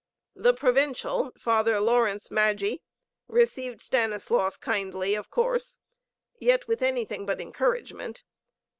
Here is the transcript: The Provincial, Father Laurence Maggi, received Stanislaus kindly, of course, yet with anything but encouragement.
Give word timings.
The 0.35 0.55
Provincial, 0.55 1.31
Father 1.37 1.79
Laurence 1.79 2.29
Maggi, 2.29 2.81
received 3.27 3.81
Stanislaus 3.81 4.57
kindly, 4.57 5.13
of 5.13 5.29
course, 5.29 5.77
yet 6.39 6.67
with 6.67 6.81
anything 6.81 7.23
but 7.27 7.39
encouragement. 7.39 8.23